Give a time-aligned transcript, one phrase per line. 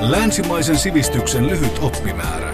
[0.00, 2.52] Länsimaisen sivistyksen lyhyt oppimäärä.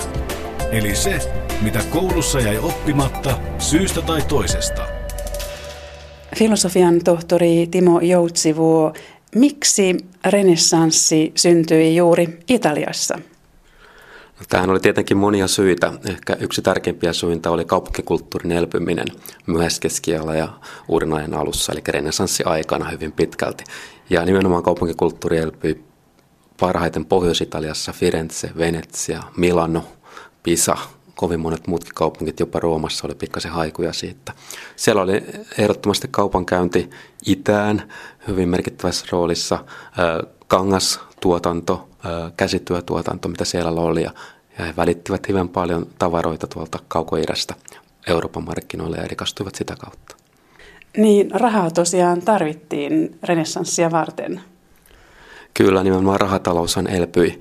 [0.71, 1.19] Eli se,
[1.63, 4.87] mitä koulussa jäi oppimatta syystä tai toisesta.
[6.37, 8.93] Filosofian tohtori Timo Joutsivuo,
[9.35, 13.18] miksi renessanssi syntyi juuri Italiassa?
[14.38, 15.92] No, tähän oli tietenkin monia syitä.
[16.08, 19.06] Ehkä yksi tärkeimpiä syitä oli kaupunkikulttuurin elpyminen
[19.46, 20.48] myöhäiskeskiala ja
[20.88, 23.64] uuden ajan alussa, eli renessanssiaikana hyvin pitkälti.
[24.10, 25.86] Ja nimenomaan kaupunkikulttuuri elpyi
[26.61, 29.84] parhaiten Pohjois-Italiassa, Firenze, Venetsia, Milano,
[30.42, 30.77] Pisa,
[31.15, 34.32] kovin monet muutkin kaupungit, jopa Roomassa oli pikkasen haikuja siitä.
[34.77, 35.23] Siellä oli
[35.59, 36.91] ehdottomasti kaupankäynti
[37.27, 37.92] itään
[38.29, 39.65] hyvin merkittävässä roolissa,
[40.48, 41.88] kangastuotanto,
[42.37, 44.10] käsityötuotanto, mitä siellä oli, ja,
[44.59, 47.54] he välittivät hyvin paljon tavaroita tuolta kaukoidästä
[48.07, 50.16] Euroopan markkinoille ja rikastuivat sitä kautta.
[50.96, 54.41] Niin, rahaa tosiaan tarvittiin renessanssia varten.
[55.56, 57.41] Kyllä, nimenomaan rahataloushan elpyi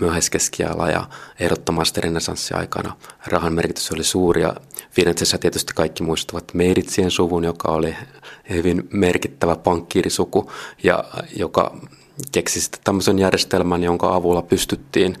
[0.00, 1.08] myöhäiskeskiala ja
[1.40, 2.96] ehdottomasti renessanssiaikana.
[3.26, 4.54] Rahan merkitys oli suuri ja
[4.90, 7.96] Firenzessä tietysti kaikki muistavat Meiritsien suvun, joka oli
[8.50, 11.04] hyvin merkittävä pankkiirisuku ja
[11.36, 11.76] joka
[12.32, 15.16] keksi sitten tämmöisen järjestelmän, jonka avulla pystyttiin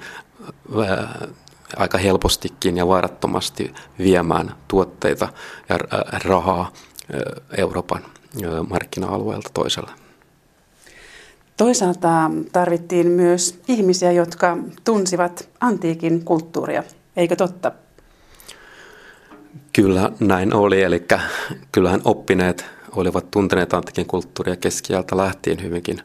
[1.76, 5.28] aika helpostikin ja varattomasti viemään tuotteita
[5.68, 5.78] ja
[6.24, 6.72] rahaa
[7.56, 8.04] Euroopan
[8.68, 10.05] markkina-alueelta toiselle.
[11.56, 16.82] Toisaalta tarvittiin myös ihmisiä, jotka tunsivat antiikin kulttuuria,
[17.16, 17.72] eikö totta?
[19.72, 21.06] Kyllä näin oli, eli
[21.72, 22.64] kyllähän oppineet
[22.96, 26.00] olivat tunteneet antiikin kulttuuria keskiältä lähtien hyvinkin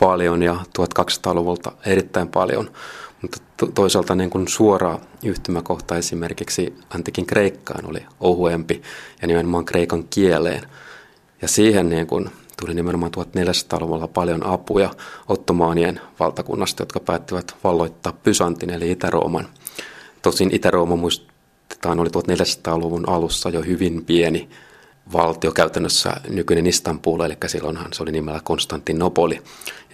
[0.00, 2.70] paljon ja 1200-luvulta erittäin paljon.
[3.22, 3.38] Mutta
[3.74, 8.82] toisaalta niin kuin suora yhtymäkohta esimerkiksi antiikin Kreikkaan oli ohuempi
[9.22, 10.62] ja nimenomaan kreikan kieleen.
[11.42, 14.90] Ja siihen niin kuin tuli nimenomaan 1400-luvulla paljon apuja
[15.28, 19.48] ottomaanien valtakunnasta, jotka päättivät valloittaa Pysantin eli Itä-Rooman.
[20.22, 24.48] Tosin Itä-Rooma muistetaan oli 1400-luvun alussa jo hyvin pieni
[25.12, 29.42] valtio käytännössä nykyinen Istanbul, eli silloinhan se oli nimellä Konstantinopoli,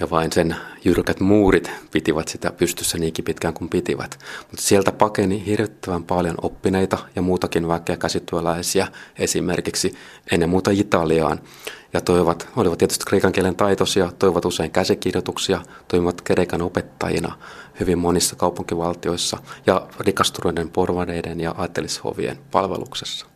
[0.00, 4.18] ja vain sen jyrkät muurit pitivät sitä pystyssä niinkin pitkään kuin pitivät.
[4.38, 9.94] Mutta sieltä pakeni hirvittävän paljon oppineita ja muutakin väkeä käsityöläisiä, esimerkiksi
[10.32, 11.40] ennen muuta Italiaan,
[11.92, 17.38] ja toivat, olivat tietysti kreikan kielen taitoisia, toivat usein käsikirjoituksia, toimivat kreikan opettajina
[17.80, 23.31] hyvin monissa kaupunkivaltioissa ja rikastuneiden porvareiden ja aattelishovien palveluksessa.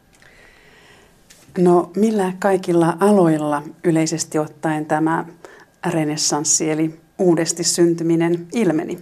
[1.58, 5.24] No millä kaikilla aloilla yleisesti ottaen tämä
[5.90, 8.98] renessanssi eli uudesti syntyminen ilmeni?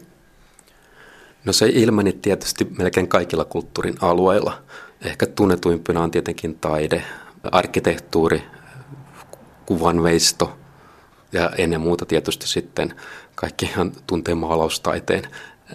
[1.44, 4.62] No se ilmeni tietysti melkein kaikilla kulttuurin alueilla.
[5.04, 7.04] Ehkä tunnetuimpina on tietenkin taide,
[7.52, 8.42] arkkitehtuuri,
[9.66, 10.56] kuvanveisto
[11.32, 12.94] ja ennen muuta tietysti sitten
[13.34, 15.22] kaikkihan tuntee maalaustaiteen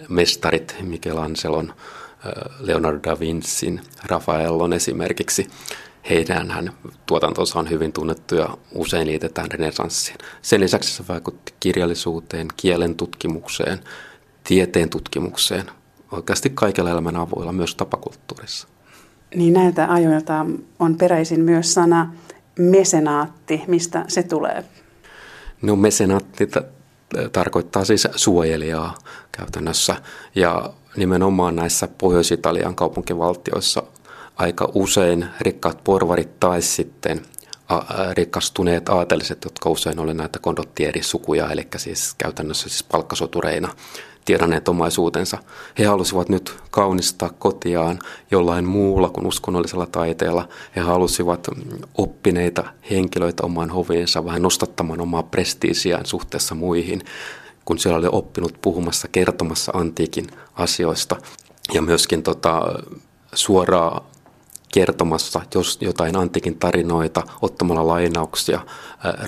[0.08, 1.74] mestarit Michelangelon,
[2.60, 5.46] Leonardo da Vincin, Raffaellon esimerkiksi
[6.10, 6.72] heidän hän
[7.06, 10.18] tuotantonsa on hyvin tunnettu ja usein liitetään renessanssiin.
[10.42, 13.80] Sen lisäksi se vaikutti kirjallisuuteen, kielen tutkimukseen,
[14.44, 15.64] tieteen tutkimukseen,
[16.12, 18.68] oikeasti kaikilla elämän avuilla, myös tapakulttuurissa.
[19.34, 20.46] Niin näiltä ajoilta
[20.78, 22.14] on peräisin myös sana
[22.58, 23.62] mesenaatti.
[23.66, 24.64] Mistä se tulee?
[25.62, 26.80] No mesenaatti t-
[27.32, 28.94] tarkoittaa siis suojelijaa
[29.32, 29.96] käytännössä
[30.34, 33.82] ja nimenomaan näissä Pohjois-Italian kaupunkivaltioissa
[34.40, 37.22] aika usein rikkaat porvarit tai sitten
[38.12, 43.74] rikastuneet aateliset, jotka usein olivat näitä kondottierisukuja, eli siis käytännössä siis palkkasotureina
[44.24, 45.38] tiedonneet omaisuutensa.
[45.78, 47.98] He halusivat nyt kaunistaa kotiaan
[48.30, 50.48] jollain muulla kuin uskonnollisella taiteella.
[50.76, 51.48] He halusivat
[51.98, 57.02] oppineita henkilöitä omaan hoviinsa, vähän nostattamaan omaa prestiisiään suhteessa muihin,
[57.64, 61.16] kun siellä oli oppinut puhumassa, kertomassa antiikin asioista.
[61.74, 62.62] Ja myöskin tota,
[63.34, 64.10] suoraa
[64.72, 68.60] kertomassa jos jotain antiikin tarinoita, ottamalla lainauksia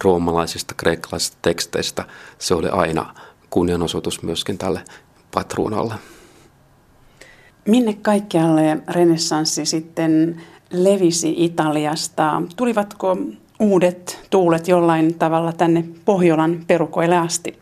[0.04, 2.04] roomalaisista, kreikkalaisista teksteistä.
[2.38, 3.14] Se oli aina
[3.50, 4.84] kunnianosoitus myöskin tälle
[5.34, 5.94] patruunalle.
[7.69, 12.43] Minne kaikkialle renessanssi sitten levisi Italiasta?
[12.56, 13.16] Tulivatko
[13.61, 17.58] uudet tuulet jollain tavalla tänne Pohjolan perukoille asti?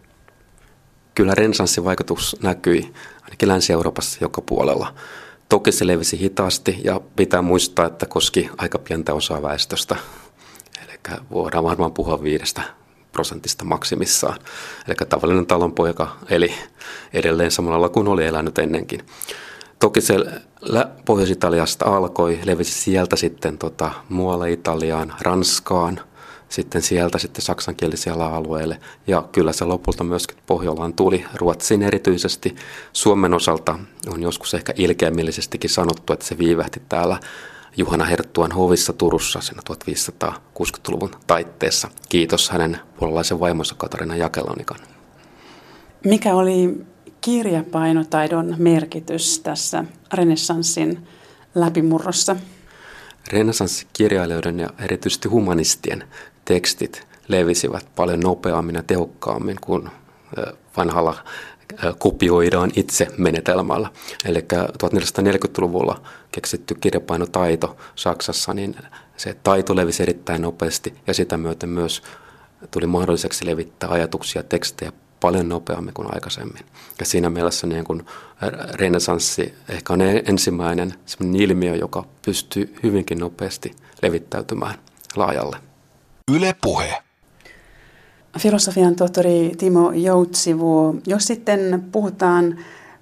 [1.14, 4.94] Kyllä renessanssin vaikutus näkyi ainakin Länsi-Euroopassa joka puolella.
[5.50, 9.97] Toki se levisi hitaasti ja pitää muistaa, että koski aika pientä osaa väestöstä.
[10.85, 10.99] Eli
[11.31, 12.62] voidaan varmaan puhua viidestä
[13.12, 14.38] prosentista maksimissaan.
[14.88, 16.55] Eli tavallinen talonpoika eli
[17.12, 19.00] edelleen samalla lailla kuin oli elänyt ennenkin.
[19.79, 20.14] Toki se
[21.05, 26.00] Pohjois-Italiasta alkoi, levisi sieltä sitten tota, muualle Italiaan, Ranskaan,
[26.50, 28.81] sitten sieltä sitten saksankielisille alueille.
[29.06, 31.25] Ja kyllä se lopulta myöskin Pohjolaan tuli.
[31.35, 32.56] Ruotsin erityisesti
[32.93, 37.20] Suomen osalta on joskus ehkä ilkeämillisestikin sanottu, että se viivähti täällä
[37.76, 41.88] Juhana Herttuan hovissa Turussa siinä 1560-luvun taitteessa.
[42.08, 44.79] Kiitos hänen puolalaisen vaimonsa Katarina Jakelonikan.
[46.05, 46.87] Mikä oli
[47.20, 51.06] kirjapainotaidon merkitys tässä renessanssin
[51.55, 52.37] läpimurrossa?
[53.32, 56.05] Renessanssikirjailijoiden ja erityisesti humanistien
[56.50, 59.91] tekstit levisivät paljon nopeammin ja tehokkaammin kuin
[60.76, 61.14] vanhalla
[61.99, 63.91] kopioidaan itse menetelmällä.
[64.25, 66.02] Eli 1440-luvulla
[66.32, 68.76] keksitty kirjapainotaito Saksassa, niin
[69.17, 72.02] se taito levisi erittäin nopeasti ja sitä myöten myös
[72.70, 76.67] tuli mahdolliseksi levittää ajatuksia, tekstejä paljon nopeammin kuin aikaisemmin.
[77.00, 78.06] Ja siinä mielessä niin kuin
[78.75, 80.94] renesanssi ehkä on ensimmäinen
[81.37, 84.75] ilmiö, joka pystyy hyvinkin nopeasti levittäytymään
[85.17, 85.69] laajalle.
[86.34, 86.94] Yle puhe.
[88.38, 92.58] Filosofian tohtori Timo Joutsivuo, jos sitten puhutaan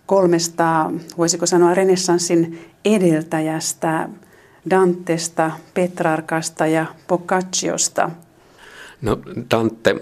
[0.07, 4.09] kolmesta, voisiko sanoa renessanssin edeltäjästä,
[4.71, 8.11] Dantesta, Petrarkasta ja Boccacciosta.
[9.03, 9.19] No
[9.51, 9.97] Dante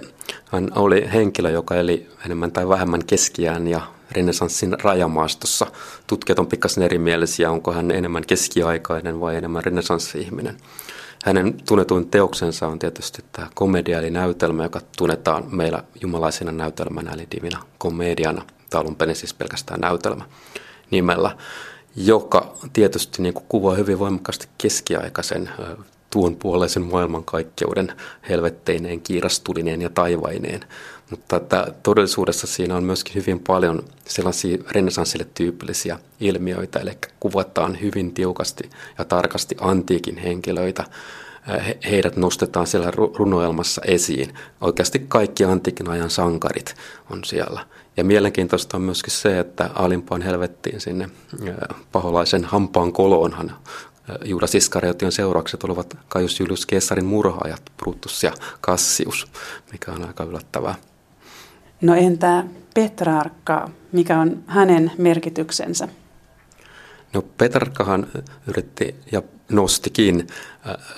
[0.52, 3.80] hän oli henkilö, joka eli enemmän tai vähemmän keskiään ja
[4.12, 5.66] renessanssin rajamaastossa.
[6.06, 10.56] Tutkijat on pikkasen erimielisiä, onko hän enemmän keskiaikainen vai enemmän renessanssi-ihminen.
[11.26, 17.26] Hänen tunnetuin teoksensa on tietysti tämä komedia eli näytelmä, joka tunnetaan meillä jumalaisena näytelmänä eli
[17.36, 20.24] divina komediana, tai alun perin siis pelkästään näytelmä
[20.90, 21.36] nimellä,
[21.96, 25.50] joka tietysti niin kuin kuvaa hyvin voimakkaasti keskiaikaisen
[26.16, 27.92] tuon puoleisen maailmankaikkeuden
[28.28, 30.60] helvetteineen, kiirastulineen ja taivaineen.
[31.10, 36.90] Mutta että todellisuudessa siinä on myöskin hyvin paljon sellaisia renesanssille tyypillisiä ilmiöitä, eli
[37.20, 40.84] kuvataan hyvin tiukasti ja tarkasti antiikin henkilöitä.
[41.90, 44.34] Heidät nostetaan siellä runoelmassa esiin.
[44.60, 46.74] Oikeasti kaikki antiikin ajan sankarit
[47.10, 47.66] on siellä.
[47.96, 51.10] Ja mielenkiintoista on myöskin se, että alimpaan helvettiin sinne
[51.92, 53.52] paholaisen hampaan koloonhan
[54.24, 58.32] Juudas Iskariotion seuraukset olivat Kaius Julius Keesarin murhaajat, Brutus ja
[58.62, 59.26] Cassius,
[59.72, 60.74] mikä on aika yllättävää.
[61.80, 62.44] No entä
[62.74, 65.88] Petrarkka, mikä on hänen merkityksensä?
[67.12, 68.06] No Petrarkahan
[68.46, 70.26] yritti ja nostikin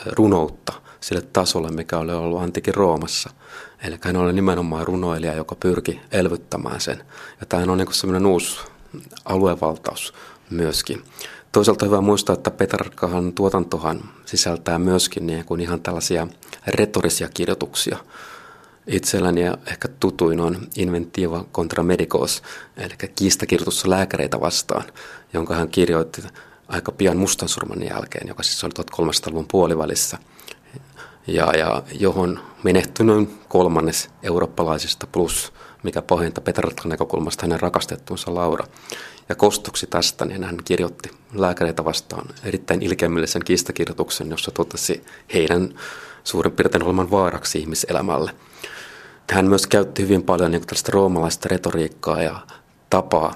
[0.07, 3.31] runoutta sille tasolle, mikä oli ollut antiikin Roomassa.
[3.83, 7.05] Eli hän oli nimenomaan runoilija, joka pyrki elvyttämään sen.
[7.41, 8.61] Ja tämä on niin semmoinen uusi
[9.25, 10.15] aluevaltaus
[10.51, 11.03] myöskin.
[11.53, 16.29] Toisaalta hyvä muistaa, että Petrarkahan tuotantohan sisältää myöskin niin kuin ihan tällaisia
[16.67, 17.99] retorisia kirjoituksia.
[18.87, 22.43] Itselläni ja ehkä tutuin on Inventiva contra medicos,
[22.77, 24.85] eli kiistakirjoitus lääkäreitä vastaan,
[25.33, 26.23] jonka hän kirjoitti
[26.69, 30.19] aika pian mustansurman jälkeen, joka siis oli 1300-luvun puolivälissä,
[31.27, 35.53] ja, ja johon menehtyi noin kolmannes eurooppalaisista plus,
[35.83, 38.67] mikä pahinta Petrarkan näkökulmasta hänen rakastettuunsa Laura.
[39.29, 45.05] Ja kostoksi tästä niin hän kirjoitti lääkäreitä vastaan erittäin ilkeämillisen kiistakirjoituksen, jossa totesi
[45.35, 45.75] heidän
[46.25, 48.31] suurin piirtein olevan vaaraksi ihmiselämälle.
[49.31, 52.41] Hän myös käytti hyvin paljon niin tällaista roomalaista retoriikkaa ja
[52.91, 53.35] tapaa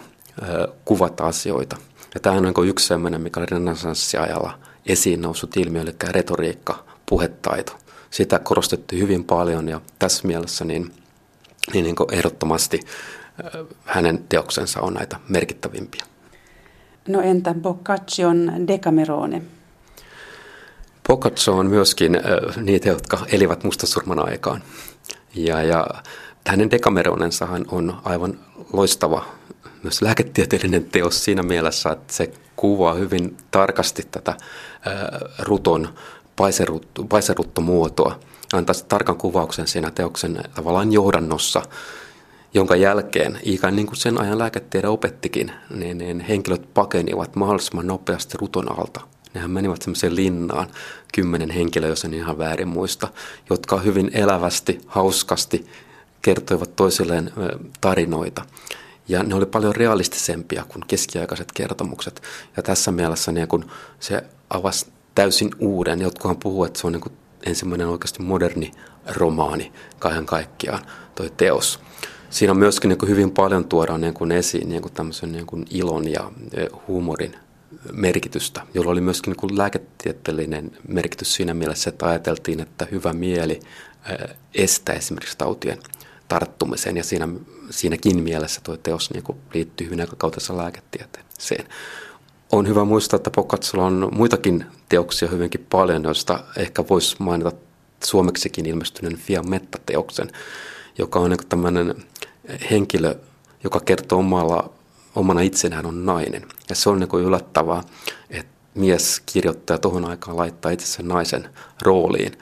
[0.85, 1.77] kuvata asioita.
[2.15, 7.79] Ja tämä on niin yksi sellainen, mikä oli renessanssiajalla esiin noussut ilmiö, eli retoriikka, puhetaito.
[8.11, 10.93] Sitä korostettiin hyvin paljon ja tässä mielessä niin,
[11.73, 12.81] niin, niin ehdottomasti
[13.85, 16.05] hänen teoksensa on näitä merkittävimpiä.
[17.09, 19.43] No entä Boccaccion Decamerone?
[21.09, 22.21] Boccaccio on myöskin
[22.57, 24.63] niitä, jotka elivät mustasurman aikaan.
[25.35, 25.87] Ja, ja
[26.47, 28.39] hänen Decameronensahan on aivan
[28.73, 29.25] loistava
[29.83, 34.37] myös lääketieteellinen teos siinä mielessä, että se kuvaa hyvin tarkasti tätä
[35.39, 35.89] ruton
[36.37, 38.19] paiserutto, paiseruttomuotoa.
[38.53, 41.63] Antaa tarkan kuvauksen siinä teoksen tavallaan johdannossa
[42.55, 48.39] jonka jälkeen, ikään niin kuin sen ajan lääketiede opettikin, niin, niin henkilöt pakenivat mahdollisimman nopeasti
[48.39, 49.01] ruton alta.
[49.35, 50.69] Nehän menivät semmoiseen linnaan,
[51.15, 53.09] kymmenen henkilöä, jos en ihan väärin muista,
[53.51, 55.67] jotka hyvin elävästi, hauskasti
[56.23, 57.33] kertoivat toisilleen
[57.81, 58.45] tarinoita.
[59.09, 62.23] Ja ne oli paljon realistisempia kuin keskiaikaiset kertomukset.
[62.57, 63.65] Ja tässä mielessä niin kun
[64.01, 66.01] se avasi täysin uuden.
[66.01, 68.71] Jotkuhan puhuu, että se on niin ensimmäinen oikeasti moderni
[69.07, 70.83] romaani kaiken kaikkiaan,
[71.15, 71.81] toi teos
[72.33, 75.65] siinä myöskin niin kuin hyvin paljon tuodaan niin kuin esiin niin kuin tämmöisen niin kuin
[75.71, 77.37] ilon ja e, huumorin
[77.93, 83.61] merkitystä, jolla oli myöskin niin kuin lääketieteellinen merkitys siinä mielessä, että ajateltiin, että hyvä mieli
[84.11, 85.79] e, estää esimerkiksi tautien
[86.29, 87.29] tarttumisen ja siinä,
[87.71, 91.65] siinäkin mielessä tuo teos niin kuin liittyy hyvin aikakautessa lääketieteeseen.
[92.53, 97.53] On hyvä muistaa, että Boccaciolla on muitakin teoksia hyvinkin paljon, joista ehkä voisi mainita
[98.05, 100.31] suomeksikin ilmestyneen Fiammetta-teoksen,
[100.99, 101.95] joka on niin tämmöinen
[102.71, 103.15] henkilö,
[103.65, 104.71] joka kertoo omalla,
[105.15, 106.43] omana itsenään on nainen.
[106.69, 107.83] Ja se on niin yllättävää,
[108.31, 111.49] että mies kirjoittaja tuohon aikaan laittaa itse naisen
[111.83, 112.33] rooliin.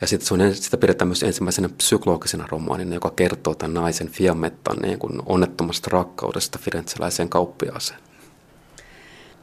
[0.00, 4.76] Ja sitten se on, sitä pidetään myös ensimmäisenä psykologisena romaanina, joka kertoo tämän naisen Fiammettan
[4.82, 8.00] niin kuin onnettomasta rakkaudesta firenzeläiseen kauppiaaseen.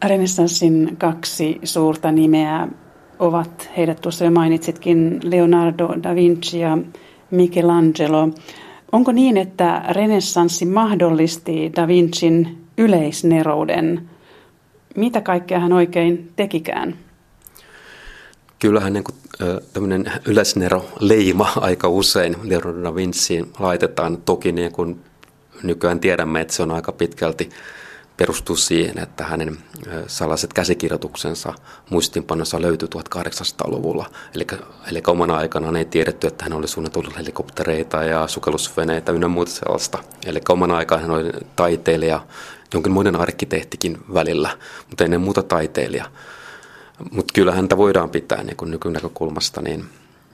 [0.06, 2.68] Renessanssin kaksi suurta nimeä
[3.20, 6.78] ovat, heidät tuossa jo mainitsitkin, Leonardo da Vinci ja
[7.32, 8.30] Michelangelo.
[8.96, 14.10] Onko niin, että renessanssi mahdollisti da Vincin yleisnerouden?
[14.96, 16.96] Mitä kaikkea hän oikein tekikään?
[18.60, 19.16] Kyllähän niin kuin,
[19.74, 24.18] tämmöinen yleisnero leima aika usein Leonardo da Vinciin laitetaan.
[24.18, 25.00] Toki niin kuin
[25.64, 27.50] nykyään tiedämme, että se on aika pitkälti
[28.18, 29.58] perustuu siihen, että hänen
[30.08, 31.54] salaiset käsikirjoituksensa
[31.90, 34.10] muistinpanossa löytyi 1800-luvulla.
[34.36, 34.48] Eli,
[34.92, 40.04] eli omana aikanaan ei tiedetty, että hän oli suunnitellut helikoptereita ja sukellusveneitä ynnä muuta sellaista.
[40.26, 42.26] Eli omana aikaan hän oli taiteilija,
[42.74, 44.58] jonkinmoinen arkkitehtikin välillä,
[44.90, 46.06] mutta ennen muuta taiteilija.
[47.12, 49.86] Mutta kyllä häntä voidaan pitää niin kuin nykynäkökulmasta niin,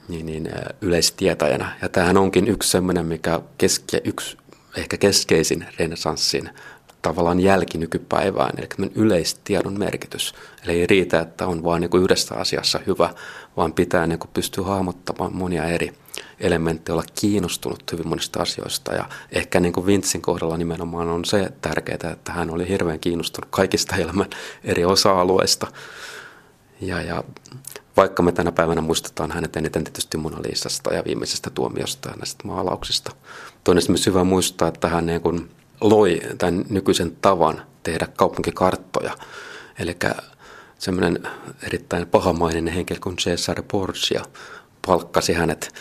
[0.08, 0.50] niin, niin
[0.82, 1.78] yleistietäjänä.
[1.82, 4.38] Ja tämähän onkin yksi sellainen, mikä keske, yksi
[4.78, 6.50] ehkä keskeisin renessanssin
[7.02, 10.34] tavallaan jälki nykypäivään, eli yleistiedon merkitys.
[10.64, 13.10] Eli ei riitä, että on vain niin yhdessä asiassa hyvä,
[13.58, 15.94] vaan pitää niin pystyä hahmottamaan monia eri
[16.40, 18.94] elementtejä, olla kiinnostunut hyvin monista asioista.
[18.94, 23.52] Ja ehkä niin kuin Vintsin kohdalla nimenomaan on se tärkeää, että hän oli hirveän kiinnostunut
[23.52, 24.30] kaikista elämän
[24.64, 25.68] eri osa-alueista.
[26.82, 27.24] Ja, ja
[27.98, 32.48] vaikka me tänä päivänä muistetaan hänet eniten tietysti Mona Lisasta ja viimeisestä tuomiosta ja näistä
[32.48, 33.12] maalauksista.
[33.64, 39.18] Toinen myös hyvä muistaa, että hän niin kuin loi tämän nykyisen tavan tehdä kaupunkikarttoja.
[39.80, 39.98] Eli
[40.80, 41.20] semmoinen
[41.64, 44.24] erittäin pahamainen henkilö kuin Cesare Borgia
[44.88, 45.74] palkkasi hänet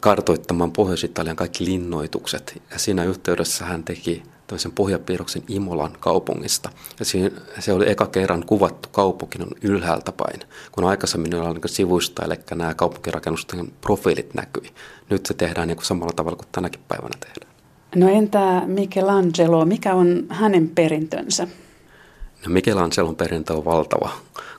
[0.00, 2.62] kartoittamaan Pohjois-Italian kaikki linnoitukset.
[2.70, 6.70] Ja siinä yhteydessä hän teki tämmöisen pohjapiirroksen Imolan kaupungista.
[6.98, 10.40] Ja siinä, se oli eka kerran kuvattu kaupunki on ylhäältä päin,
[10.72, 14.70] kun aikaisemmin oli niin sivuista, eli nämä kaupunkirakennusten profiilit näkyi.
[15.10, 17.43] Nyt se tehdään niin kuin samalla tavalla kuin tänäkin päivänä tehdään.
[17.94, 21.48] No entä Michelangelo, mikä on hänen perintönsä?
[22.46, 24.10] No Michelangelon perintö on valtava.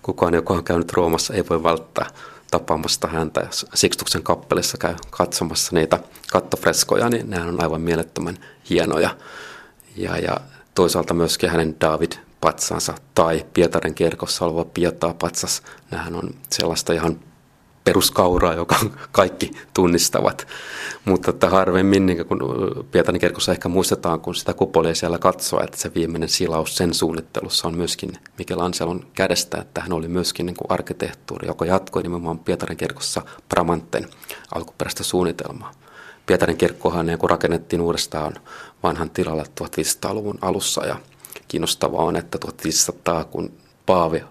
[0.02, 2.06] Kukaan, joka on käynyt Roomassa, ei voi välttää
[2.52, 3.48] tapaamasta häntä.
[3.74, 6.00] Sikstuksen kappelissa käy katsomassa niitä
[6.32, 8.38] kattofreskoja, niin nämä on aivan mielettömän
[8.70, 9.10] hienoja.
[9.96, 10.38] Ja, ja
[10.76, 12.12] toisaalta myöskin hänen David
[12.42, 15.62] patsansa tai Pietarin kirkossa oleva Pietaa-patsas.
[15.92, 17.20] Nämähän on sellaista ihan
[17.86, 18.76] peruskauraa, joka
[19.12, 20.48] kaikki tunnistavat.
[21.06, 22.40] Mutta että harvemmin, niin kun
[22.92, 27.68] Pietarin kirkossa ehkä muistetaan, kun sitä kupolia siellä katsoo, että se viimeinen silaus sen suunnittelussa
[27.68, 33.22] on myöskin Michelangelon kädestä, että hän oli myöskin niin arkkitehtuuri, joka jatkoi nimenomaan Pietarin kirkossa
[33.50, 34.08] Bramanten
[34.56, 35.72] alkuperäistä suunnitelmaa.
[36.26, 38.34] Pietarin kirkkohan niin rakennettiin uudestaan
[38.84, 40.96] vanhan tilalla 1500-luvun alussa ja
[41.48, 43.52] kiinnostavaa on, että 1500, kun
[43.86, 44.24] Paavi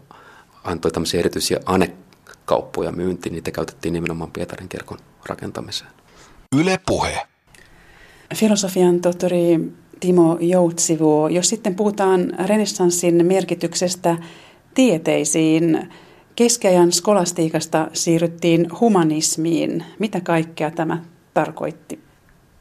[0.65, 1.95] antoi tämmöisiä erityisiä ane
[2.45, 5.91] kauppoja myyntiin, niitä käytettiin nimenomaan Pietarin kirkon rakentamiseen.
[6.57, 7.27] Yle Puhe.
[8.35, 9.61] Filosofian tohtori
[10.01, 14.19] Timo Joutsivuo, jos sitten puhutaan renessanssin merkityksestä
[14.75, 15.89] tieteisiin,
[16.37, 19.85] keskiajan skolastiikasta siirryttiin humanismiin.
[19.99, 22.01] Mitä kaikkea tämä tarkoitti?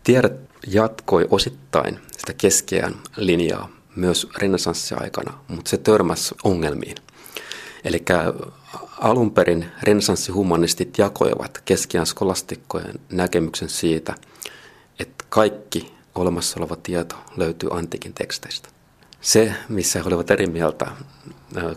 [0.03, 0.31] Tiede
[0.67, 6.95] jatkoi osittain sitä keskiajan linjaa myös renessanssiaikana, mutta se törmäsi ongelmiin.
[7.83, 8.03] Eli
[8.99, 14.15] alun perin renessanssihumanistit jakoivat keskiään skolastikkojen näkemyksen siitä,
[14.99, 18.69] että kaikki olemassa oleva tieto löytyy antiikin teksteistä.
[19.21, 20.91] Se, missä he olivat eri mieltä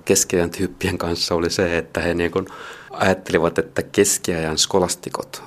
[0.05, 2.47] keskiajan tyyppien kanssa, oli se, että he niin kuin
[2.91, 5.43] ajattelivat, että keskiajan skolastikot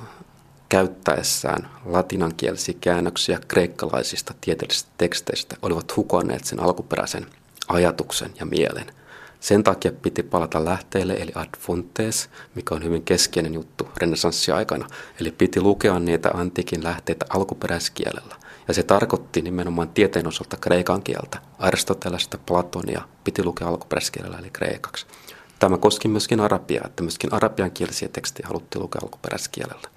[0.69, 7.25] käyttäessään latinankielisiä käännöksiä kreikkalaisista tieteellisistä teksteistä olivat hukonneet sen alkuperäisen
[7.67, 8.91] ajatuksen ja mielen–
[9.39, 14.87] sen takia piti palata lähteelle, eli ad fontes, mikä on hyvin keskeinen juttu renessanssiaikana.
[15.21, 18.35] Eli piti lukea niitä antiikin lähteitä alkuperäiskielellä.
[18.67, 21.39] Ja se tarkoitti nimenomaan tieteen osalta kreikan kieltä.
[21.59, 25.05] Aristotelesta, Platonia piti lukea alkuperäiskielellä, eli kreikaksi.
[25.59, 29.89] Tämä koski myöskin arabiaa, että myöskin arabian kielisiä tekstejä haluttiin lukea alkuperäiskielellä.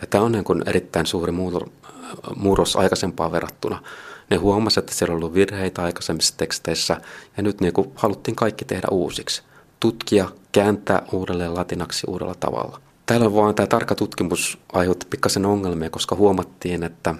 [0.00, 1.32] Ja tämä on niin kuin erittäin suuri
[2.36, 3.82] murros aikaisempaan verrattuna
[4.30, 7.00] ne huomasivat, että siellä on ollut virheitä aikaisemmissa teksteissä
[7.36, 9.42] ja nyt niin kuin haluttiin kaikki tehdä uusiksi.
[9.80, 12.80] Tutkia, kääntää uudelleen latinaksi uudella tavalla.
[13.06, 17.14] Täällä vaan tämä tarkka tutkimus aiheutti pikkasen ongelmia, koska huomattiin, että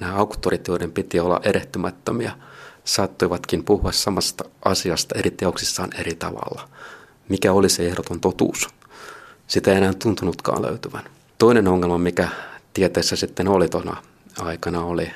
[0.00, 2.32] nämä auktorit, joiden piti olla erehtymättömiä,
[2.84, 6.68] saattoivatkin puhua samasta asiasta eri teoksissaan eri tavalla.
[7.28, 8.68] Mikä oli se ehdoton totuus?
[9.46, 11.04] Sitä ei enää tuntunutkaan löytyvän.
[11.38, 12.28] Toinen ongelma, mikä
[12.74, 13.96] tieteessä sitten oli tuona
[14.38, 15.10] aikana, oli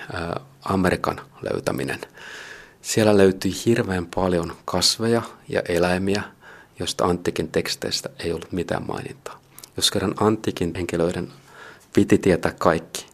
[0.64, 1.20] Amerikan
[1.52, 2.00] löytäminen.
[2.82, 6.22] Siellä löytyi hirveän paljon kasveja ja eläimiä,
[6.78, 9.40] joista antiikin teksteistä ei ollut mitään mainintaa.
[9.76, 11.32] Jos kerran antiikin henkilöiden
[11.94, 13.06] piti tietää kaikki,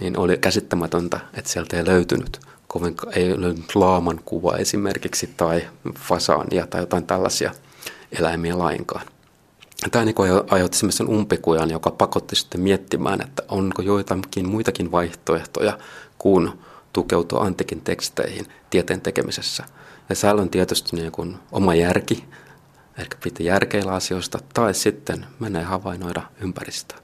[0.00, 6.66] niin oli käsittämätöntä, että sieltä ei löytynyt kovin, ei löytynyt laaman kuva esimerkiksi tai fasaania
[6.66, 7.52] tai jotain tällaisia
[8.18, 9.06] eläimiä lainkaan.
[9.90, 10.14] Tämä niin
[10.50, 15.78] aiheutti sellaisen umpikujan, joka pakotti sitten miettimään, että onko joitakin muitakin vaihtoehtoja
[16.18, 16.52] kuin
[16.92, 19.64] tukeutua antikin teksteihin tieteen tekemisessä.
[20.08, 22.24] Ja siellä on tietysti niin kuin oma järki,
[22.98, 26.98] ehkä piti järkeillä asioista, tai sitten menee havainnoida ympäristöä.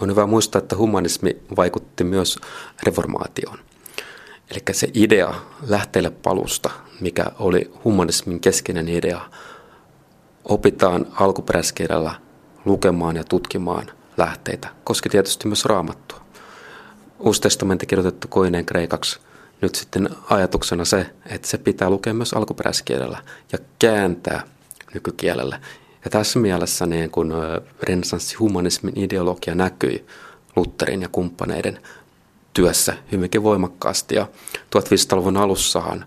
[0.00, 2.38] On hyvä muistaa, että humanismi vaikutti myös
[2.82, 3.58] reformaatioon.
[4.50, 6.70] Eli se idea lähteelle palusta,
[7.00, 9.30] mikä oli humanismin keskeinen idea,
[10.44, 12.14] opitaan alkuperäiskielellä
[12.64, 16.20] lukemaan ja tutkimaan lähteitä, koski tietysti myös raamattua.
[17.18, 19.20] Uusi testamentti kirjoitettu koineen kreikaksi.
[19.60, 23.18] Nyt sitten ajatuksena se, että se pitää lukea myös alkuperäiskielellä
[23.52, 24.42] ja kääntää
[24.94, 25.60] nykykielelle.
[26.04, 27.34] Ja tässä mielessä niin kun
[27.82, 30.06] renesanssihumanismin ideologia näkyi
[30.56, 31.78] Lutherin ja kumppaneiden
[32.54, 34.14] työssä hyvinkin voimakkaasti.
[34.14, 36.04] Ja 1500-luvun alussahan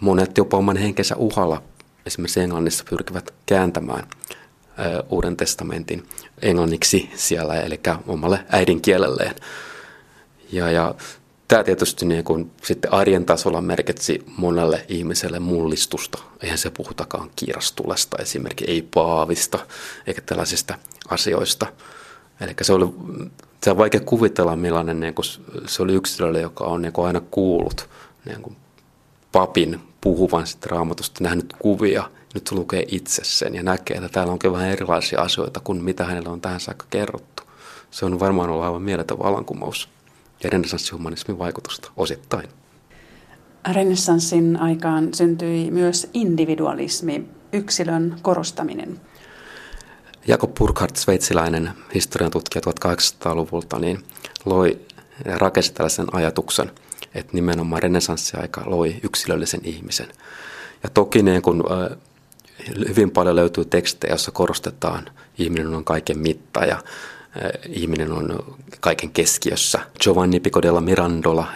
[0.00, 1.62] monet jopa oman henkensä uhalla
[2.08, 4.08] esimerkiksi Englannissa pyrkivät kääntämään
[5.10, 6.08] Uuden testamentin
[6.42, 9.34] englanniksi siellä, eli omalle äidinkielelleen.
[10.52, 10.94] Ja, ja
[11.48, 16.18] tämä tietysti niin kuin sitten arjen tasolla merkitsi monelle ihmiselle mullistusta.
[16.42, 19.58] Eihän se puhutakaan kiirastulesta esimerkiksi, ei paavista
[20.06, 20.74] eikä tällaisista
[21.08, 21.66] asioista.
[22.40, 22.86] Eli se oli
[23.64, 25.26] se on vaikea kuvitella, millainen niin kuin,
[25.66, 27.88] se oli yksilölle, joka on niin kuin aina kuullut
[28.24, 28.56] niin kuin
[29.38, 34.32] papin puhuvan sitten raamatusta, nähnyt kuvia, nyt se lukee itse sen ja näkee, että täällä
[34.32, 37.42] onkin vähän erilaisia asioita kuin mitä hänelle on tähän saakka kerrottu.
[37.90, 39.88] Se on varmaan ollut aivan mieletön vallankumous
[40.44, 42.48] ja renessanssihumanismin vaikutusta osittain.
[43.72, 49.00] Renessanssin aikaan syntyi myös individualismi, yksilön korostaminen.
[50.26, 54.04] Jakob Burkhardt, sveitsiläinen historian tutkija 1800-luvulta, niin
[54.44, 54.80] loi
[55.24, 56.70] ja rakensi tällaisen ajatuksen,
[57.14, 60.08] että nimenomaan renesanssiaika loi yksilöllisen ihmisen.
[60.82, 61.64] Ja toki niin kun,
[62.88, 66.82] hyvin paljon löytyy tekstejä, joissa korostetaan, ihminen on kaiken mitta ja
[67.68, 69.80] ihminen on kaiken keskiössä.
[70.00, 71.46] Giovanni Pico della Mirandola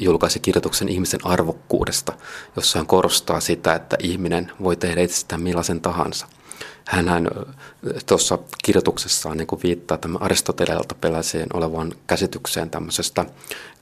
[0.00, 2.12] julkaisi kirjoituksen ihmisen arvokkuudesta,
[2.56, 6.26] jossa hän korostaa sitä, että ihminen voi tehdä itsestään millaisen tahansa–
[6.88, 7.28] hän
[8.06, 13.24] tuossa kirjoituksessaan niin viittaa tämän Aristoteleelta peläiseen olevaan käsitykseen tämmöisestä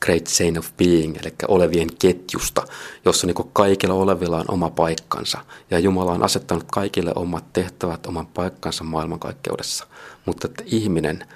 [0.01, 2.63] great chain of being, eli olevien ketjusta,
[3.05, 5.39] jossa niin kaikilla olevilla on oma paikkansa.
[5.71, 9.87] Ja Jumala on asettanut kaikille omat tehtävät, oman paikkansa maailmankaikkeudessa.
[10.27, 11.27] Mutta että ihminen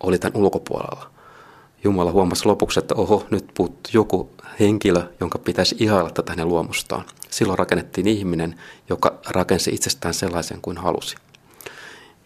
[0.00, 1.09] oli tämän ulkopuolella.
[1.84, 7.04] Jumala huomasi lopuksi, että oho, nyt puuttuu joku henkilö, jonka pitäisi ihailla tätä hänen luomustaan.
[7.30, 8.54] Silloin rakennettiin ihminen,
[8.88, 11.16] joka rakensi itsestään sellaisen kuin halusi.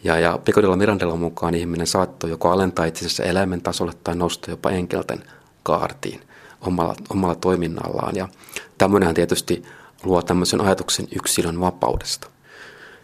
[0.04, 4.70] Ja, ja Picodilla Mirandella mukaan ihminen saattoi joko alentaa itsensä eläimen tasolle tai nousta jopa
[4.70, 5.24] enkelten
[5.62, 6.20] kaartiin
[6.60, 8.16] omalla, omalla toiminnallaan.
[8.16, 8.28] Ja
[8.78, 9.62] tämmöinenhän tietysti
[10.04, 12.28] luo tämmöisen ajatuksen yksilön vapaudesta.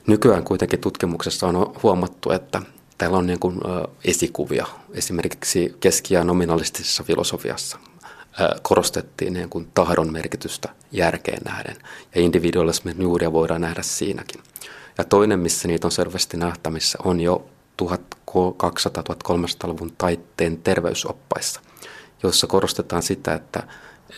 [0.07, 2.63] Nykyään kuitenkin tutkimuksessa on huomattu, että
[3.01, 3.61] täällä on niin kuin,
[4.05, 7.79] esikuvia esimerkiksi keski- ja nominalistisessa filosofiassa
[8.63, 11.77] korostettiin niin kuin tahdon merkitystä järkeen nähden.
[12.15, 14.41] Ja individualismin juuria voidaan nähdä siinäkin.
[14.99, 17.47] Ja toinen, missä niitä on selvästi nähtämissä, on jo
[17.83, 21.61] 1200-1300-luvun taitteen terveysoppaissa,
[22.23, 23.63] joissa korostetaan sitä, että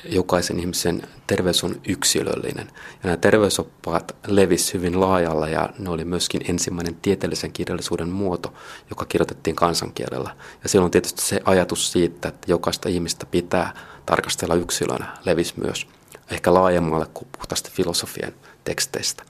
[0.05, 2.67] jokaisen ihmisen terveys on yksilöllinen.
[2.67, 8.55] Ja nämä terveysoppaat levisi hyvin laajalla ja ne oli myöskin ensimmäinen tieteellisen kirjallisuuden muoto,
[8.91, 10.37] joka kirjoitettiin kansankielellä.
[10.63, 13.75] Ja silloin tietysti se ajatus siitä, että jokaista ihmistä pitää
[14.07, 15.87] tarkastella yksilönä, levisi myös
[16.31, 18.33] ehkä laajemmalle kuin puhtaasti filosofian
[18.65, 19.23] teksteistä.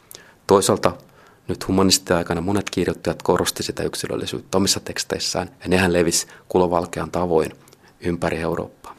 [0.46, 0.92] Toisaalta
[1.48, 1.66] nyt
[2.16, 7.52] aikana monet kirjoittajat korosti sitä yksilöllisyyttä omissa teksteissään, ja nehän levisi kulovalkean tavoin
[8.00, 8.91] ympäri Eurooppaa.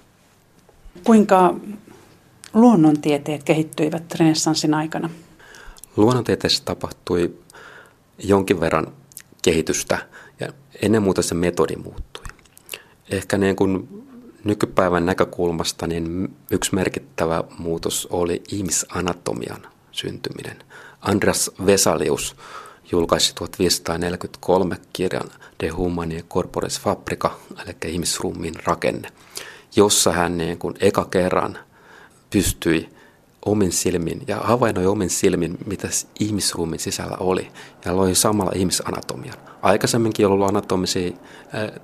[1.04, 1.56] Kuinka
[2.54, 5.10] luonnontieteet kehittyivät renessanssin aikana?
[5.98, 7.34] Luonnontieteessä tapahtui
[8.18, 8.94] jonkin verran
[9.42, 9.98] kehitystä
[10.40, 12.24] ja ennen muuta se metodi muuttui.
[13.10, 14.04] Ehkä niin kuin
[14.44, 20.64] nykypäivän näkökulmasta niin yksi merkittävä muutos oli ihmisanatomian syntyminen.
[21.02, 22.36] Andras Vesalius
[22.92, 25.30] julkaisi 1543 kirjan
[25.60, 29.12] De Humani Corporis Fabrica, eli ihmisruumiin rakenne,
[29.76, 31.58] jossa hän niin kuin eka kerran
[32.30, 32.90] pystyi
[33.46, 35.88] omin silmin ja havainnoi omin silmin, mitä
[36.20, 37.52] ihmisruumin sisällä oli
[37.86, 39.38] ja loi samalla ihmisanatomian.
[39.62, 41.12] Aikaisemminkin on ollut anatomisia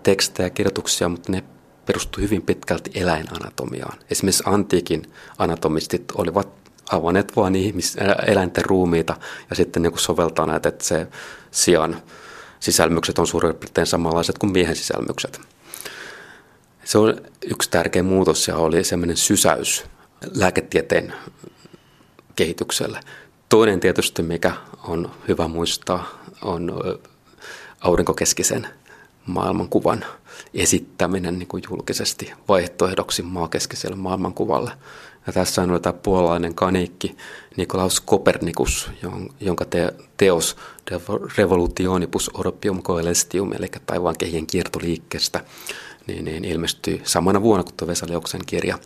[0.04, 1.44] tekstejä ja kirjoituksia, mutta ne
[1.86, 4.00] perustui hyvin pitkälti eläinanatomiaan.
[4.12, 5.04] Esimerkiksi antiikin
[5.38, 6.48] anatomistit olivat
[6.92, 7.98] avanneet vain ihmis,
[8.28, 9.18] eläinten ruumiita
[9.50, 11.08] ja sitten niin soveltaa näitä, että se
[11.52, 12.02] sian
[12.60, 15.42] sisälmykset on suurin piirtein samanlaiset kuin miehen sisälmykset.
[16.90, 19.86] Se on yksi tärkeä muutos ja oli semmoinen sysäys
[20.36, 21.14] lääketieteen
[22.36, 23.00] kehitykselle.
[23.50, 24.52] Toinen tietysti, mikä
[24.88, 26.74] on hyvä muistaa, on
[27.82, 28.68] aurinkokeskisen
[29.26, 30.06] maailmankuvan
[30.54, 34.72] esittäminen niin kuin julkisesti vaihtoehdoksi maakeskiselle maailmankuvalle.
[35.28, 37.18] Ja tässä on tämä puolalainen kaniikki
[37.58, 38.92] Nikolaus Kopernikus,
[39.40, 40.56] jonka te, teos
[41.38, 45.44] Revolutionibus Orbium Coelestium, eli taivaan kehien kiertoliikkeestä,
[46.10, 48.80] niin, niin ilmestyi samana vuonna kuin tuo Vesalioksen kirja.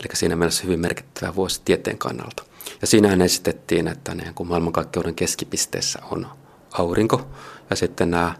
[0.00, 2.42] Eli siinä mielessä hyvin merkittävä vuosi tieteen kannalta.
[2.80, 6.26] Ja siinähän esitettiin, että niin kun maailmankaikkeuden keskipisteessä on
[6.72, 7.28] aurinko
[7.70, 8.34] ja sitten nämä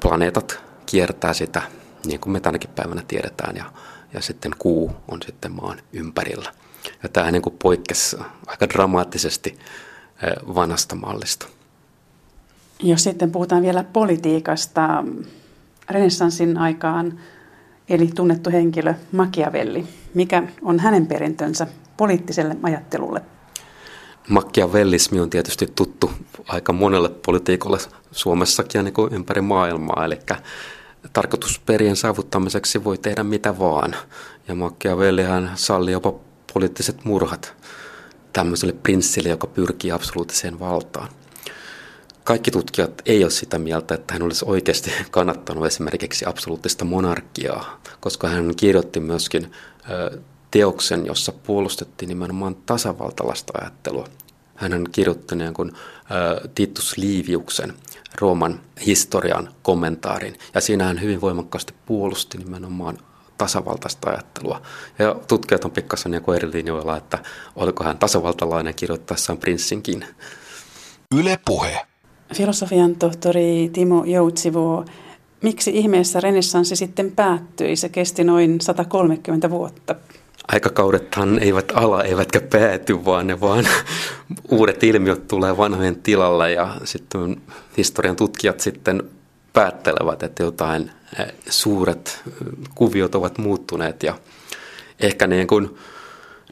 [0.00, 1.62] planeetat kiertää sitä,
[2.06, 3.64] niin kuin me tänäkin päivänä tiedetään, ja,
[4.12, 6.52] ja sitten kuu on sitten maan ympärillä.
[7.02, 8.16] Ja tämä niin kuin poikkesi
[8.46, 9.58] aika dramaattisesti
[10.22, 11.46] eh, vanhasta mallista.
[12.82, 15.04] Jos sitten puhutaan vielä politiikasta,
[15.90, 17.20] renessanssin aikaan
[17.88, 19.86] eli tunnettu henkilö Machiavelli.
[20.14, 23.22] Mikä on hänen perintönsä poliittiselle ajattelulle?
[24.28, 26.10] Machiavellismi on tietysti tuttu
[26.48, 27.78] aika monelle politiikolle
[28.10, 30.04] Suomessakin ja niin kuin ympäri maailmaa.
[30.04, 30.18] Eli
[31.12, 33.96] tarkoitusperien saavuttamiseksi voi tehdä mitä vaan.
[34.48, 36.14] Ja Machiavellihan salli jopa
[36.52, 37.54] poliittiset murhat
[38.32, 41.08] tämmöiselle prinssille, joka pyrkii absoluuttiseen valtaan.
[42.26, 48.28] Kaikki tutkijat ei ole sitä mieltä, että hän olisi oikeasti kannattanut esimerkiksi absoluuttista monarkiaa, koska
[48.28, 49.52] hän kirjoitti myöskin
[50.50, 54.08] teoksen, jossa puolustettiin nimenomaan tasavaltalaista ajattelua.
[54.54, 55.72] Hän kirjoitti niin kuin,
[56.54, 57.74] Titus Liviuksen
[58.20, 62.98] Rooman historian kommentaarin, ja siinä hän hyvin voimakkaasti puolusti nimenomaan
[63.38, 64.62] tasavaltaista ajattelua.
[64.98, 67.18] Ja tutkijat on pikkasen niin eri linjoilla, että
[67.56, 70.04] oliko hän tasavaltalainen kirjoittaessaan prinssinkin.
[71.14, 71.86] Yle puhe.
[72.34, 74.84] Filosofian tohtori Timo Joutsivuo,
[75.42, 77.76] miksi ihmeessä renessanssi sitten päättyi?
[77.76, 79.94] Se kesti noin 130 vuotta.
[80.48, 83.68] Aikakaudethan eivät ala eivätkä pääty, vaan ne vaan
[84.50, 87.42] uudet ilmiöt tulee vanhojen tilalle ja sitten
[87.76, 89.02] historian tutkijat sitten
[89.52, 92.32] päättelevät, että jotain eh, suuret eh,
[92.74, 94.18] kuviot ovat muuttuneet ja
[95.00, 95.76] ehkä niin kuin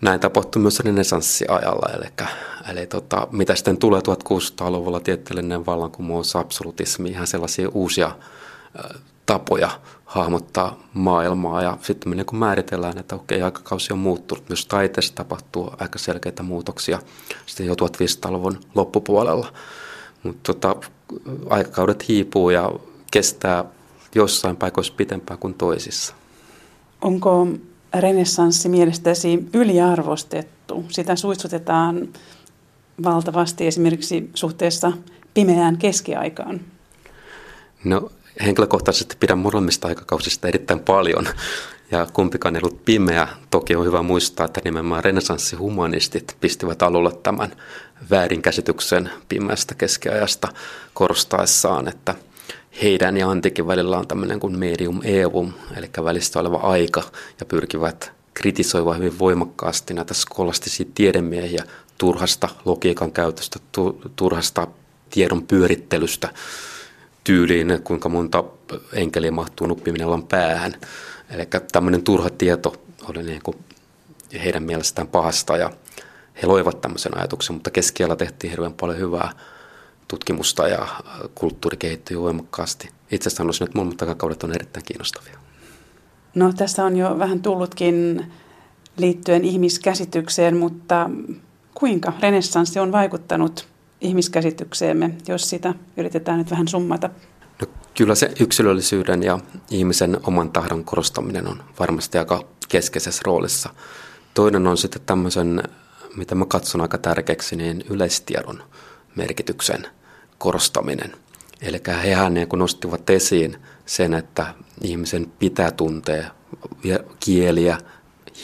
[0.02, 2.28] näin tapahtui myös renesanssiajalla, eli,
[2.70, 8.10] eli tota, mitä sitten tulee 1600-luvulla tieteellinen vallankumous, absolutismi, ihan sellaisia uusia
[9.26, 9.70] tapoja
[10.04, 14.48] hahmottaa maailmaa ja sitten me niin määritellään, että okei, aikakausi on muuttunut.
[14.48, 16.98] Myös taiteessa tapahtuu aika selkeitä muutoksia
[17.46, 19.52] sitten jo 1500-luvun loppupuolella.
[20.22, 20.76] Mutta tota,
[21.50, 22.70] aikakaudet hiipuu ja
[23.10, 23.64] kestää
[24.14, 26.14] jossain paikoissa pitempään kuin toisissa.
[27.02, 27.46] Onko
[27.94, 30.84] renessanssi mielestäsi yliarvostettu?
[30.88, 32.08] Sitä suitsutetaan
[33.04, 34.92] valtavasti esimerkiksi suhteessa
[35.34, 36.60] pimeään keskiaikaan.
[37.84, 38.10] No
[38.44, 41.26] henkilökohtaisesti pidän molemmista aikakausista erittäin paljon.
[41.90, 43.28] Ja kumpikaan ei ollut pimeä.
[43.50, 47.52] Toki on hyvä muistaa, että nimenomaan renesanssihumanistit pistivät alulle tämän
[48.10, 50.48] väärinkäsityksen pimeästä keskiajasta
[50.94, 52.14] korostaessaan, että–
[52.82, 57.02] heidän ja antiikin välillä on tämmöinen kuin medium evum, eli välistä oleva aika,
[57.40, 61.64] ja pyrkivät kritisoimaan hyvin voimakkaasti näitä skolastisia tiedemiehiä
[61.98, 63.58] turhasta logiikan käytöstä,
[64.16, 64.66] turhasta
[65.10, 66.28] tiedon pyörittelystä
[67.24, 68.44] tyyliin, kuinka monta
[68.92, 70.74] enkeliä mahtuu nuppiminellan päähän.
[71.30, 72.74] Eli tämmöinen turha tieto
[73.08, 73.56] oli niin kuin
[74.44, 75.70] heidän mielestään pahasta ja
[76.42, 79.32] he loivat tämmöisen ajatuksen, mutta keskiellä tehtiin hirveän paljon hyvää
[80.08, 80.88] tutkimusta ja
[81.34, 82.88] kulttuuri kehittyy voimakkaasti.
[83.10, 85.38] Itse sanoisin, että molemmat takakaudet on erittäin kiinnostavia.
[86.34, 88.26] No tässä on jo vähän tullutkin
[88.96, 91.10] liittyen ihmiskäsitykseen, mutta
[91.74, 93.66] kuinka renessanssi on vaikuttanut
[94.00, 97.10] ihmiskäsitykseemme, jos sitä yritetään nyt vähän summata?
[97.60, 99.38] No, kyllä se yksilöllisyyden ja
[99.70, 103.70] ihmisen oman tahdon korostaminen on varmasti aika keskeisessä roolissa.
[104.34, 105.62] Toinen on sitten tämmöisen,
[106.16, 108.62] mitä mä katson aika tärkeäksi, niin yleistiedon
[109.16, 109.86] merkityksen
[110.38, 111.16] korostaminen.
[111.62, 116.30] Eli hehän niin nostivat esiin sen, että ihmisen pitää tuntea
[117.20, 117.78] kieliä,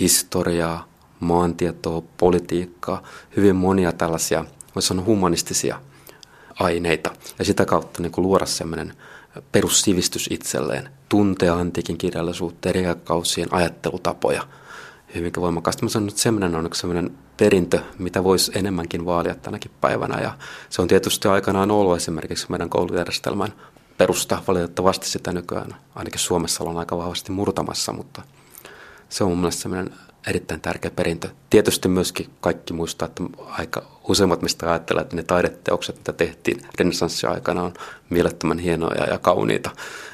[0.00, 0.88] historiaa,
[1.20, 3.02] maantietoa, politiikkaa,
[3.36, 5.80] hyvin monia tällaisia, voisi sanoa humanistisia
[6.60, 7.10] aineita.
[7.38, 8.94] Ja sitä kautta niin kuin luoda sellainen
[9.52, 14.42] perussivistys itselleen, tuntea antiikin kirjallisuutta, eri kausien ajattelutapoja
[15.14, 15.82] hyvinkin voimakkaasti.
[15.82, 20.20] Mä sanon, että sellainen on sellainen perintö, mitä voisi enemmänkin vaalia tänäkin päivänä.
[20.20, 20.34] Ja
[20.68, 23.52] se on tietysti aikanaan ollut esimerkiksi meidän koulujärjestelmän
[23.98, 24.42] perusta.
[24.48, 28.22] Valitettavasti sitä nykyään ainakin Suomessa ollaan aika vahvasti murtamassa, mutta
[29.08, 29.94] se on mun mielestä sellainen
[30.26, 31.28] erittäin tärkeä perintö.
[31.50, 37.30] Tietysti myöskin kaikki muistaa, että aika useimmat mistä ajattelee, että ne taideteokset, mitä tehtiin renessanssin
[37.30, 37.74] aikana, on
[38.10, 39.70] mielettömän hienoja ja kauniita.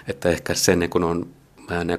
[0.09, 1.26] Että ehkä se niin kun on
[1.68, 1.90] meidän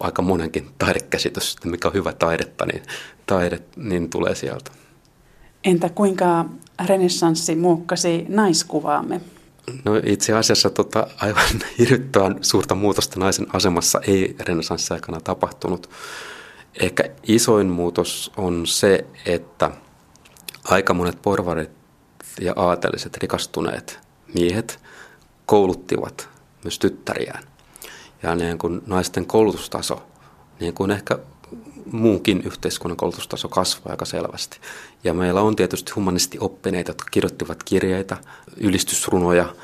[0.00, 2.82] aika monenkin taidekäsitys, että mikä on hyvä taidetta, niin
[3.26, 4.70] taide niin tulee sieltä.
[5.64, 6.44] Entä kuinka
[6.86, 9.20] renessanssi muokkasi naiskuvaamme?
[9.84, 11.44] No itse asiassa tota, aivan
[11.78, 15.90] hirvittävän suurta muutosta naisen asemassa ei renessanssin aikana tapahtunut.
[16.80, 19.70] Ehkä isoin muutos on se, että
[20.64, 21.70] aika monet porvarit
[22.40, 24.00] ja aateliset rikastuneet
[24.34, 24.80] miehet
[25.46, 26.28] kouluttivat
[26.64, 27.44] myös tyttäriään.
[28.22, 30.02] Ja niin kuin naisten koulutustaso,
[30.60, 31.18] niin kuin ehkä
[31.92, 34.60] muunkin yhteiskunnan koulutustaso kasvaa aika selvästi.
[35.04, 38.16] Ja meillä on tietysti humanisti oppineita, jotka kirjoittivat kirjeitä,
[38.56, 39.54] ylistysrunoja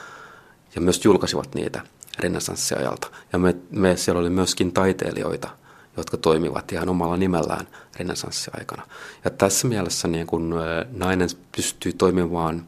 [0.74, 1.80] ja myös julkaisivat niitä
[2.18, 3.08] renessanssiajalta.
[3.32, 5.48] Ja me, me siellä oli myöskin taiteilijoita,
[5.96, 8.86] jotka toimivat ihan omalla nimellään renessanssiaikana.
[9.24, 10.54] Ja tässä mielessä niin kun
[10.92, 12.66] nainen pystyy toimimaan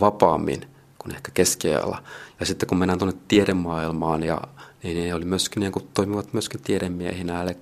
[0.00, 0.66] vapaammin
[0.98, 2.02] kuin ehkä keskiajalla.
[2.40, 4.40] Ja sitten kun mennään tuonne tiedemaailmaan ja
[4.82, 7.56] niin ne oli myöskin, niin kuin, toimivat myöskin tiedemiehinä, eli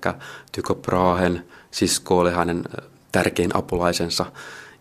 [0.51, 2.63] Tycho Brahen sisko oli hänen
[3.11, 4.25] tärkein apulaisensa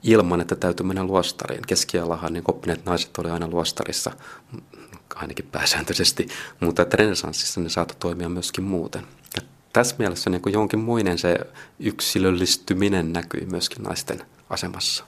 [0.02, 1.62] ilman, että täytyy mennä luostariin.
[1.66, 4.10] Keskialahan niin oppineet naiset oli aina luostarissa,
[5.14, 6.28] ainakin pääsääntöisesti,
[6.60, 9.06] mutta renesanssissa ne saattoi toimia myöskin muuten.
[9.36, 11.38] Ja tässä mielessä niin kuin jonkinmoinen se
[11.78, 15.04] yksilöllistyminen näkyy myöskin naisten asemassa.